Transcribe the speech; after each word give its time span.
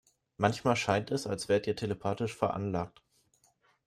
Manchmal 0.37 0.75
scheint 0.77 1.11
es, 1.11 1.27
als 1.27 1.47
wärt 1.47 1.67
ihr 1.67 1.75
telepathisch 1.75 2.35
veranlagt. 2.35 3.03